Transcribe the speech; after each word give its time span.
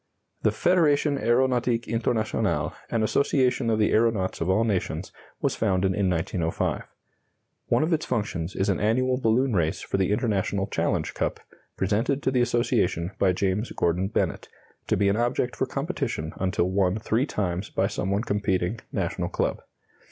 The 0.41 0.51
Federation 0.51 1.19
Aeronautique 1.19 1.87
Internationale, 1.87 2.73
an 2.89 3.03
association 3.03 3.69
of 3.69 3.77
the 3.77 3.91
aeronauts 3.91 4.41
of 4.41 4.49
all 4.49 4.63
nations, 4.63 5.11
was 5.41 5.55
founded 5.55 5.93
in 5.93 6.09
1905. 6.09 6.85
One 7.67 7.83
of 7.83 7.93
its 7.93 8.07
functions 8.07 8.55
is 8.55 8.67
an 8.67 8.79
annual 8.79 9.21
balloon 9.21 9.53
race 9.53 9.81
for 9.81 9.97
the 9.97 10.11
International 10.11 10.65
Challenge 10.65 11.13
Cup, 11.13 11.39
presented 11.77 12.23
to 12.23 12.31
the 12.31 12.41
association 12.41 13.11
by 13.19 13.31
James 13.31 13.71
Gordon 13.73 14.07
Bennett, 14.07 14.49
to 14.87 14.97
be 14.97 15.07
an 15.07 15.17
object 15.17 15.55
for 15.55 15.67
competition 15.67 16.33
until 16.39 16.71
won 16.71 16.97
three 16.97 17.27
times 17.27 17.69
by 17.69 17.85
some 17.85 18.09
one 18.09 18.23
competing 18.23 18.79
national 18.91 19.29
club. 19.29 19.61